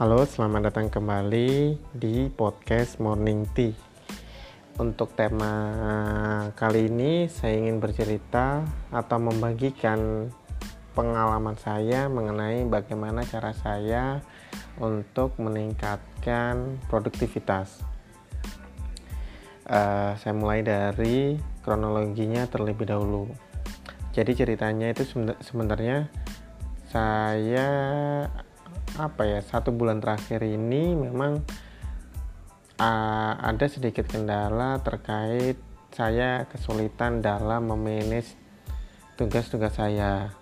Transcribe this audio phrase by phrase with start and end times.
[0.00, 3.76] Halo, selamat datang kembali di podcast Morning Tea.
[4.80, 5.52] Untuk tema
[6.56, 10.32] kali ini, saya ingin bercerita atau membagikan
[10.96, 14.24] pengalaman saya mengenai bagaimana cara saya
[14.80, 17.84] untuk meningkatkan produktivitas.
[19.68, 23.28] Uh, saya mulai dari kronologinya terlebih dahulu.
[24.16, 25.04] Jadi ceritanya itu
[25.44, 26.08] sebenarnya
[26.88, 27.68] saya
[28.96, 31.44] apa ya satu bulan terakhir ini memang
[32.80, 35.60] uh, ada sedikit kendala terkait
[35.92, 38.34] saya kesulitan dalam memanage
[39.20, 40.32] tugas-tugas saya.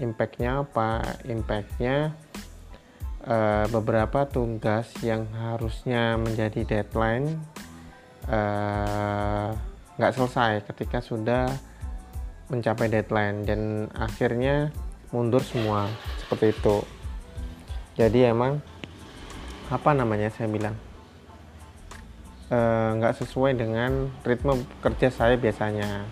[0.00, 1.04] Impactnya apa?
[1.28, 2.16] Impactnya
[3.28, 7.36] uh, beberapa tugas yang harusnya menjadi deadline
[9.98, 11.50] nggak uh, selesai ketika sudah
[12.46, 14.70] mencapai deadline dan akhirnya
[15.10, 15.90] mundur semua.
[16.24, 17.01] Seperti itu
[17.92, 18.64] jadi emang
[19.68, 20.76] apa namanya saya bilang?
[22.52, 26.04] Eh, nggak e, sesuai dengan ritme kerja saya biasanya.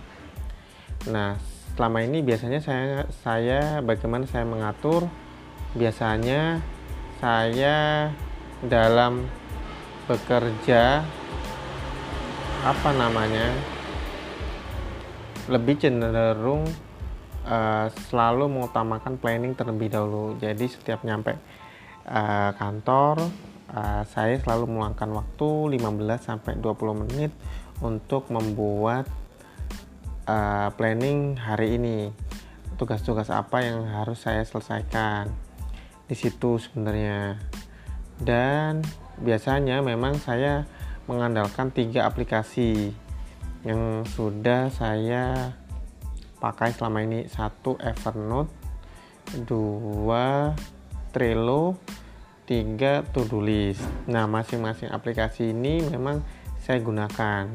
[1.13, 1.37] Nah
[1.77, 5.09] selama ini biasanya saya saya bagaimana saya mengatur?
[5.77, 6.61] Biasanya
[7.21, 8.09] saya
[8.65, 9.29] dalam
[10.09, 11.05] bekerja
[12.61, 13.57] apa namanya
[15.49, 16.69] lebih cenderung
[17.49, 20.37] uh, selalu mengutamakan planning terlebih dahulu.
[20.37, 21.37] Jadi setiap nyampe
[22.07, 23.21] uh, kantor
[23.75, 27.33] uh, saya selalu meluangkan waktu 15 sampai 20 menit
[27.81, 29.09] untuk membuat
[30.29, 32.13] uh, planning hari ini.
[32.77, 35.29] Tugas-tugas apa yang harus saya selesaikan
[36.09, 37.37] di situ sebenarnya.
[38.21, 38.85] Dan
[39.21, 40.65] biasanya memang saya
[41.05, 42.93] mengandalkan tiga aplikasi
[43.65, 45.57] yang sudah saya
[46.41, 47.29] pakai selama ini.
[47.29, 48.53] Satu Evernote
[49.45, 50.57] dua
[51.11, 51.79] Trello,
[52.47, 53.83] tiga to-do list.
[54.07, 56.23] Nah, masing-masing aplikasi ini memang
[56.63, 57.51] saya gunakan.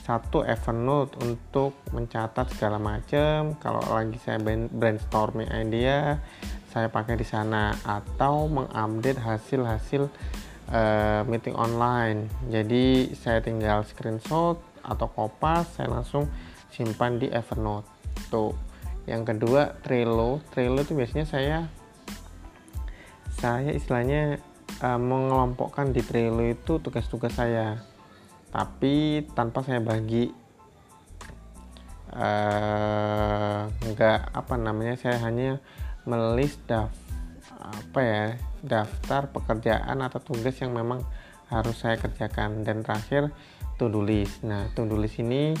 [0.00, 3.54] Satu Evernote untuk mencatat segala macam.
[3.60, 6.18] Kalau lagi saya brainstorming idea,
[6.72, 10.10] saya pakai di sana atau mengupdate hasil-hasil
[10.70, 12.30] uh, meeting online.
[12.50, 16.26] Jadi saya tinggal screenshot atau kopas, saya langsung
[16.72, 17.86] simpan di Evernote.
[18.30, 18.54] Tuh.
[19.06, 20.42] Yang kedua Trello.
[20.54, 21.58] Trello itu biasanya saya
[23.40, 24.36] saya istilahnya
[24.84, 27.80] uh, mengelompokkan di Trello itu tugas-tugas saya.
[28.52, 30.28] Tapi tanpa saya bagi.
[32.10, 35.62] Uh, enggak apa namanya saya hanya
[36.02, 38.26] melis apa ya
[38.66, 41.00] daftar pekerjaan atau tugas yang memang
[41.48, 42.60] harus saya kerjakan.
[42.60, 43.32] Dan terakhir
[43.80, 44.44] to do list.
[44.44, 45.56] Nah to do list ini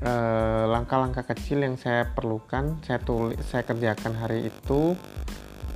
[0.00, 4.96] eh, langkah-langkah kecil yang saya perlukan saya tulis saya kerjakan hari itu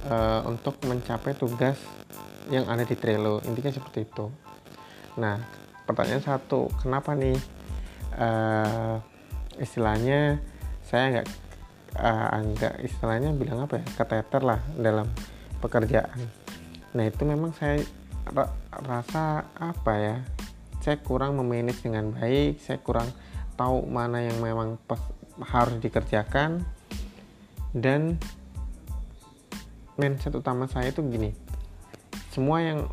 [0.08, 1.76] uh, untuk mencapai tugas
[2.52, 3.40] yang ada di Trello.
[3.44, 4.26] Intinya seperti itu.
[5.20, 5.40] Nah
[5.84, 7.36] pertanyaan satu kenapa nih
[8.16, 8.96] uh,
[9.60, 10.40] istilahnya
[10.84, 11.28] saya nggak
[12.00, 15.08] uh, nggak istilahnya bilang apa ya keteter lah dalam
[15.60, 16.20] pekerjaan.
[16.94, 17.80] Nah itu memang saya
[18.72, 20.16] rasa apa ya
[20.80, 23.08] saya kurang memanage dengan baik saya kurang
[23.56, 24.80] tahu mana yang memang
[25.40, 26.64] harus dikerjakan
[27.72, 28.20] dan
[29.94, 31.30] mindset utama saya itu gini.
[32.34, 32.90] Semua yang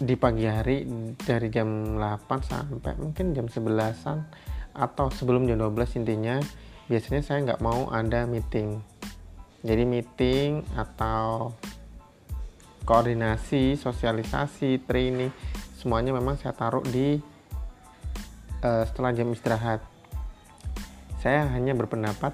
[0.00, 0.88] di pagi hari
[1.20, 4.24] dari jam 8 sampai mungkin jam 11an
[4.72, 6.40] atau sebelum jam 12 intinya
[6.88, 8.80] biasanya saya nggak mau ada meeting.
[9.60, 11.52] Jadi meeting atau
[12.88, 15.28] koordinasi sosialisasi training
[15.76, 17.20] semuanya memang saya taruh di
[18.64, 19.84] uh, setelah jam istirahat.
[21.20, 22.32] Saya hanya berpendapat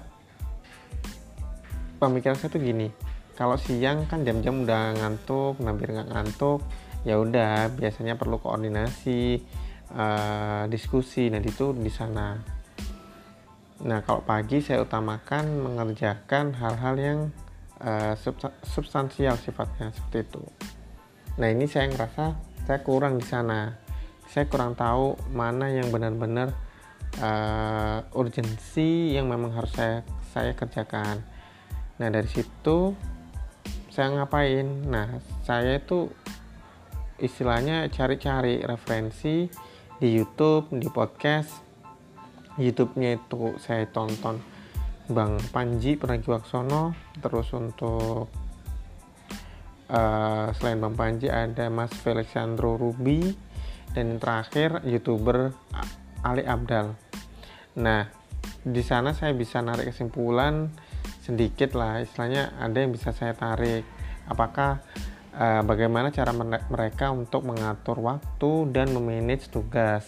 [1.99, 3.06] pemikiran saya tuh gini
[3.37, 6.65] kalau siang kan jam-jam udah ngantuk hampir nggak ngantuk
[7.05, 9.45] ya udah biasanya perlu koordinasi
[9.93, 11.29] uh, diskusi.
[11.29, 12.35] Nah itu di sana.
[13.85, 17.19] Nah kalau pagi saya utamakan mengerjakan hal-hal yang
[17.77, 18.17] uh,
[18.65, 20.43] substansial sifatnya seperti itu.
[21.37, 22.25] Nah ini saya ngerasa
[22.65, 23.77] saya kurang di sana.
[24.27, 26.51] Saya kurang tahu mana yang benar-benar
[27.21, 30.01] uh, urgensi yang memang harus saya
[30.33, 31.21] saya kerjakan.
[32.01, 32.91] Nah dari situ
[33.97, 34.85] saya ngapain.
[34.85, 36.05] Nah saya itu
[37.17, 39.49] istilahnya cari-cari referensi
[39.97, 41.65] di YouTube di podcast.
[42.61, 44.37] YouTube-nya itu saya tonton
[45.09, 46.93] Bang Panji Pragiwaksono.
[47.17, 48.29] Terus untuk
[49.89, 53.33] uh, selain Bang Panji ada Mas Felixandro Ruby.
[53.97, 55.57] Dan terakhir youtuber
[56.21, 56.93] Ali Abdal.
[57.81, 58.05] Nah
[58.61, 60.69] di sana saya bisa narik kesimpulan
[61.27, 63.83] sedikit lah istilahnya ada yang bisa saya tarik
[64.31, 64.79] apakah
[65.35, 66.31] uh, bagaimana cara
[66.71, 70.07] mereka untuk mengatur waktu dan memanage tugas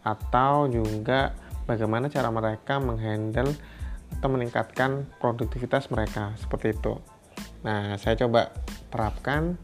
[0.00, 1.36] atau juga
[1.68, 3.52] bagaimana cara mereka menghandle
[4.16, 6.96] atau meningkatkan produktivitas mereka seperti itu.
[7.64, 8.52] Nah, saya coba
[8.92, 9.56] terapkan.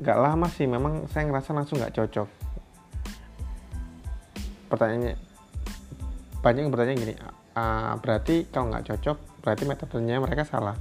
[0.00, 2.28] Gak lama sih, memang saya ngerasa langsung gak cocok.
[4.72, 5.14] Pertanyaannya,
[6.40, 7.14] banyak yang bertanya gini,
[7.52, 10.76] uh, berarti kalau nggak cocok, berarti metodenya mereka salah.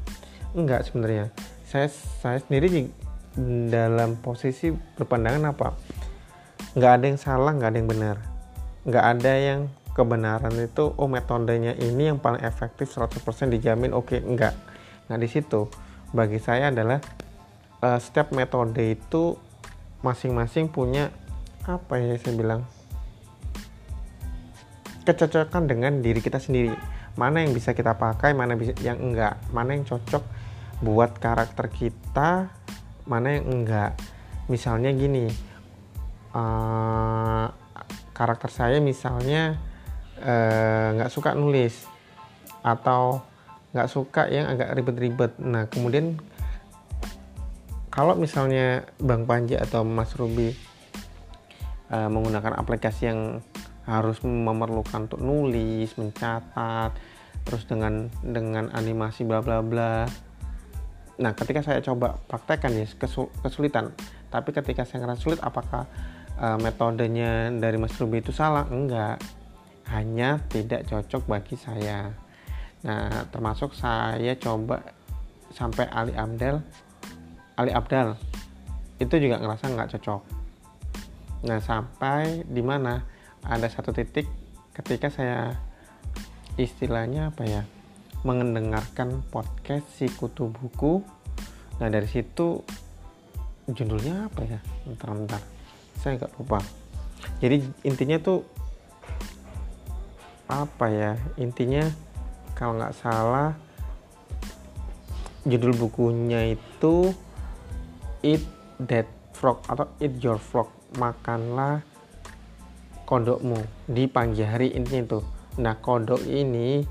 [0.56, 1.32] Enggak sebenarnya.
[1.66, 1.88] Saya
[2.22, 2.92] saya sendiri
[3.70, 5.76] dalam posisi berpandangan apa?
[6.76, 8.18] Nggak ada yang salah, nggak ada yang benar.
[8.86, 9.60] Nggak ada yang
[10.00, 13.20] kebenaran itu oh metodenya ini yang paling efektif 100%
[13.52, 14.56] dijamin oke okay, enggak
[15.12, 15.68] nah di situ
[16.16, 17.04] bagi saya adalah
[17.84, 19.36] uh, setiap metode itu
[20.00, 21.12] masing-masing punya
[21.68, 22.62] apa ya saya bilang
[25.04, 26.72] kecocokan dengan diri kita sendiri
[27.20, 30.24] mana yang bisa kita pakai mana yang enggak mana yang cocok
[30.80, 32.48] buat karakter kita
[33.04, 34.00] mana yang enggak
[34.48, 35.28] misalnya gini
[36.32, 37.52] uh,
[38.16, 39.60] karakter saya misalnya
[40.20, 41.88] Eh, nggak uh, suka nulis
[42.60, 43.24] atau
[43.72, 45.40] nggak suka yang agak ribet-ribet.
[45.40, 46.20] Nah kemudian
[47.88, 50.52] kalau misalnya Bang Panji atau Mas Ruby
[51.88, 53.40] uh, menggunakan aplikasi yang
[53.90, 56.94] harus memerlukan untuk nulis, mencatat,
[57.42, 60.06] terus dengan dengan animasi bla bla bla.
[61.20, 62.86] Nah, ketika saya coba praktekkan ya
[63.42, 63.92] kesulitan.
[64.30, 65.90] Tapi ketika saya ngerasa sulit, apakah
[66.38, 68.70] uh, metodenya dari Mas Ruby itu salah?
[68.70, 69.18] Enggak
[69.90, 72.14] hanya tidak cocok bagi saya
[72.80, 74.80] nah termasuk saya coba
[75.52, 76.64] sampai Ali Abdal
[77.60, 78.16] Ali Abdal
[79.04, 80.22] itu juga ngerasa nggak cocok
[81.44, 83.04] nah sampai di mana
[83.44, 84.28] ada satu titik
[84.76, 85.56] ketika saya
[86.60, 87.64] istilahnya apa ya
[88.28, 91.00] mendengarkan podcast si kutu buku.
[91.80, 92.64] Nah dari situ
[93.70, 94.60] judulnya apa ya?
[94.84, 95.40] Bentar-bentar
[95.96, 96.60] saya nggak lupa.
[97.40, 98.44] Jadi intinya tuh
[100.52, 101.12] apa ya?
[101.40, 101.88] Intinya
[102.60, 103.56] kalau nggak salah
[105.48, 107.16] judul bukunya itu
[108.20, 108.44] Eat
[108.84, 110.68] That Frog atau Eat Your Frog.
[111.00, 111.89] Makanlah
[113.10, 115.20] kodokmu di pagi hari intinya itu.
[115.66, 116.86] Nah kodok ini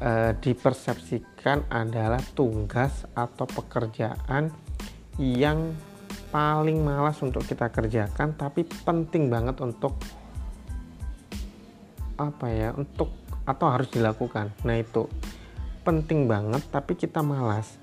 [0.00, 4.48] e, dipersepsikan adalah tugas atau pekerjaan
[5.20, 5.76] yang
[6.32, 10.00] paling malas untuk kita kerjakan tapi penting banget untuk
[12.16, 13.12] apa ya untuk
[13.44, 14.56] atau harus dilakukan.
[14.64, 15.04] Nah itu
[15.84, 17.76] penting banget tapi kita malas.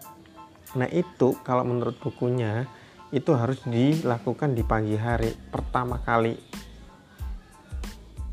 [0.73, 2.65] Nah itu kalau menurut bukunya
[3.13, 6.46] itu harus dilakukan di pagi hari pertama kali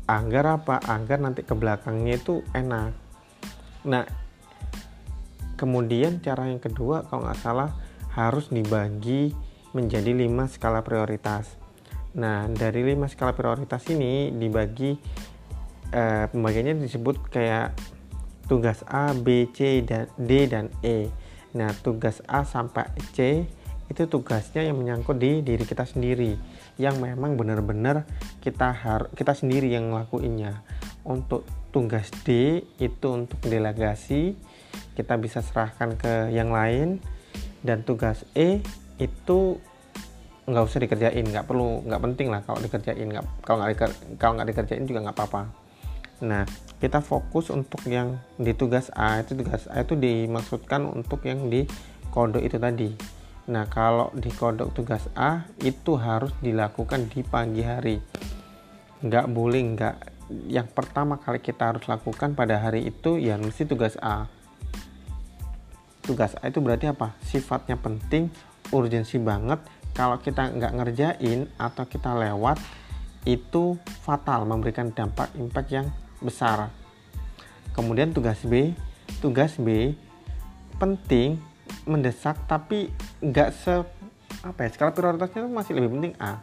[0.05, 0.81] agar apa?
[0.81, 2.93] Agar nanti ke belakangnya itu enak.
[3.85, 4.05] Nah
[5.55, 7.71] kemudian cara yang kedua kalau nggak salah
[8.11, 9.31] harus dibagi
[9.75, 11.57] menjadi lima skala prioritas.
[12.15, 14.95] Nah dari lima skala prioritas ini dibagi
[15.91, 17.75] uh, pembagiannya disebut kayak
[18.45, 21.09] tugas A, B, C, dan D dan E.
[21.55, 23.47] Nah, tugas A sampai C
[23.85, 26.33] itu tugasnya yang menyangkut di diri kita sendiri
[26.81, 28.03] yang memang benar-benar
[28.41, 30.65] kita harus kita sendiri yang ngelakuinnya.
[31.05, 34.33] Untuk tugas D itu untuk delegasi
[34.97, 36.97] kita bisa serahkan ke yang lain
[37.61, 38.63] dan tugas E
[38.97, 39.59] itu
[40.45, 44.49] nggak usah dikerjain nggak perlu nggak penting lah kalau dikerjain nggak kalau nggak kalau nggak
[44.53, 45.65] dikerjain juga nggak apa-apa
[46.23, 46.47] Nah,
[46.79, 51.67] kita fokus untuk yang di tugas A itu tugas A itu dimaksudkan untuk yang di
[52.07, 52.95] kode itu tadi.
[53.45, 58.01] Nah, kalau di kode tugas A itu harus dilakukan di pagi hari.
[59.05, 59.95] Nggak boleh nggak
[60.49, 64.25] yang pertama kali kita harus lakukan pada hari itu ya mesti tugas A.
[66.01, 67.13] Tugas A itu berarti apa?
[67.21, 68.33] Sifatnya penting,
[68.73, 69.61] urgensi banget.
[69.93, 72.57] Kalau kita nggak ngerjain atau kita lewat,
[73.25, 75.87] itu fatal memberikan dampak impact yang
[76.21, 76.69] besar.
[77.73, 78.73] Kemudian tugas B,
[79.21, 79.93] tugas B
[80.77, 81.41] penting,
[81.85, 82.89] mendesak tapi
[83.21, 83.73] nggak se
[84.45, 86.41] apa ya skala prioritasnya masih lebih penting A.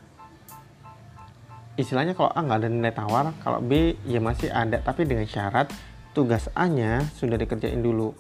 [1.79, 5.71] Istilahnya kalau A nggak ada nilai tawar, kalau B ya masih ada tapi dengan syarat
[6.13, 8.13] tugas A-nya sudah dikerjain dulu.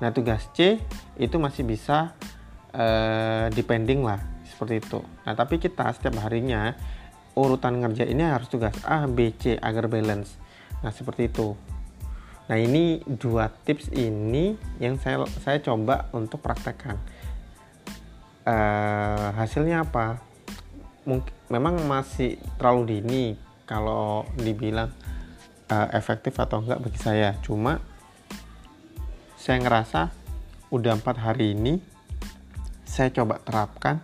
[0.00, 0.78] Nah tugas C
[1.18, 2.14] itu masih bisa
[2.74, 5.00] uh, depending lah seperti itu.
[5.26, 6.74] Nah tapi kita setiap harinya
[7.32, 10.36] urutan ngerjainnya harus tugas A, B, C agar balance.
[10.84, 11.56] Nah, seperti itu.
[12.50, 16.98] Nah, ini dua tips ini yang saya saya coba untuk praktekkan.
[18.42, 20.18] Uh, hasilnya apa?
[21.06, 23.24] Mungkin memang masih terlalu dini
[23.66, 24.90] kalau dibilang
[25.70, 27.38] uh, efektif atau enggak bagi saya.
[27.42, 27.78] Cuma
[29.38, 30.10] saya ngerasa
[30.70, 31.82] udah empat hari ini
[32.86, 33.98] saya coba terapkan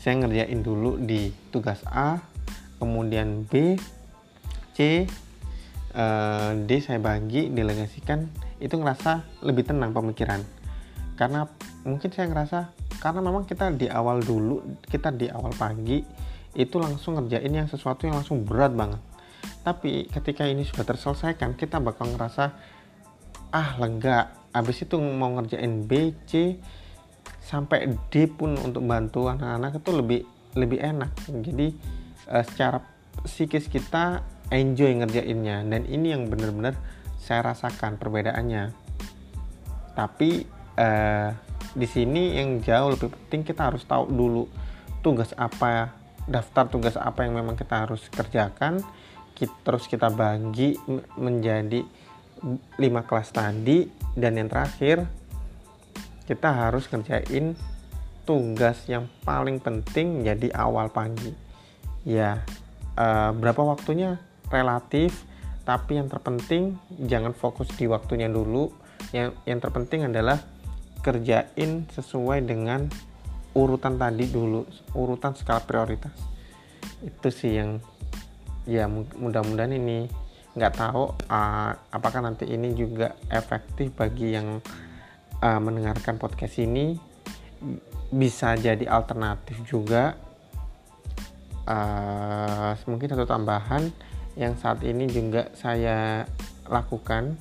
[0.00, 2.22] saya ngerjain dulu di tugas A
[2.78, 3.74] kemudian B
[4.76, 5.08] C
[5.96, 8.28] uh, D saya bagi delegasikan
[8.60, 10.44] itu ngerasa lebih tenang pemikiran.
[11.16, 11.48] Karena
[11.88, 16.04] mungkin saya ngerasa karena memang kita di awal dulu kita di awal pagi
[16.56, 19.00] itu langsung ngerjain yang sesuatu yang langsung berat banget.
[19.64, 22.52] Tapi ketika ini sudah terselesaikan kita bakal ngerasa
[23.50, 24.44] ah lega.
[24.56, 26.56] Habis itu mau ngerjain B C
[27.44, 30.20] sampai D pun untuk bantu anak-anak itu lebih
[30.56, 31.12] lebih enak.
[31.28, 31.76] Jadi
[32.32, 32.80] uh, secara
[33.24, 35.64] psikis kita enjoy ngerjainnya.
[35.66, 36.76] Dan ini yang benar-benar
[37.18, 38.70] saya rasakan perbedaannya.
[39.96, 40.44] Tapi
[40.78, 41.30] uh,
[41.76, 44.44] di sini yang jauh lebih penting kita harus tahu dulu
[45.04, 45.92] tugas apa
[46.26, 48.82] daftar tugas apa yang memang kita harus kerjakan.
[49.36, 50.78] Kita, terus kita bagi
[51.18, 51.84] menjadi
[52.80, 53.88] lima kelas tadi.
[54.16, 55.04] Dan yang terakhir
[56.24, 57.52] kita harus kerjain
[58.26, 61.30] tugas yang paling penting jadi awal pagi.
[62.06, 62.42] Ya
[62.96, 64.18] uh, berapa waktunya?
[64.48, 65.26] Relatif
[65.66, 68.70] tapi yang terpenting jangan fokus di waktunya dulu.
[69.10, 70.38] Yang yang terpenting adalah
[71.02, 72.86] kerjain sesuai dengan
[73.50, 74.62] urutan tadi dulu
[74.94, 76.14] urutan skala prioritas.
[77.02, 77.82] Itu sih yang
[78.62, 80.06] ya mudah-mudahan ini
[80.54, 84.62] nggak tahu uh, apakah nanti ini juga efektif bagi yang
[85.42, 86.94] uh, mendengarkan podcast ini.
[88.06, 90.14] Bisa jadi alternatif juga
[91.66, 93.90] uh, mungkin satu tambahan
[94.36, 96.24] yang saat ini juga saya
[96.68, 97.36] lakukan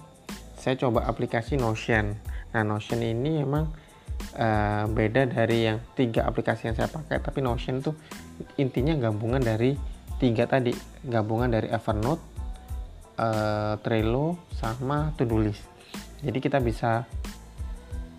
[0.55, 2.17] saya coba aplikasi Notion.
[2.55, 3.69] Nah Notion ini memang
[4.33, 7.93] uh, beda dari yang tiga aplikasi yang saya pakai tapi Notion tuh
[8.57, 9.77] intinya gabungan dari
[10.17, 10.73] tiga tadi.
[11.05, 12.23] Gabungan dari Evernote
[13.19, 15.63] uh, Trello sama To-Do List.
[16.25, 17.05] Jadi kita bisa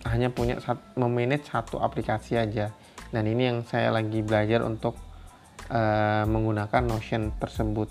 [0.07, 0.55] hanya punya
[0.95, 2.71] memanage satu aplikasi aja.
[3.11, 4.95] Dan ini yang saya lagi belajar untuk
[5.71, 7.89] uh, menggunakan Notion tersebut.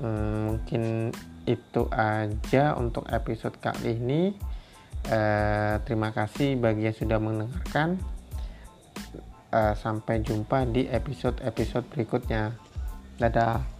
[0.00, 1.12] Hmm, mungkin
[1.44, 4.32] itu aja untuk episode kali ini.
[5.08, 8.00] Uh, terima kasih bagi yang sudah mendengarkan.
[9.50, 12.54] Uh, sampai jumpa di episode-episode berikutnya.
[13.18, 13.79] Dadah